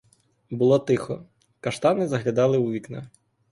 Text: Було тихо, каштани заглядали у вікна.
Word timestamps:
Було 0.49 0.79
тихо, 0.79 1.25
каштани 1.59 2.07
заглядали 2.07 2.57
у 2.57 2.71
вікна. 2.71 3.09